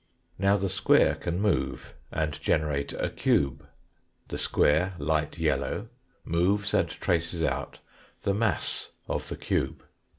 [0.39, 3.67] Now the square can move and generate a cube.
[4.29, 5.89] The square light yellow
[6.25, 7.77] moves and traces out
[8.23, 9.83] the mass of the cube.